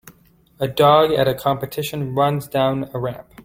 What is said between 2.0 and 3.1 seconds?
runs down a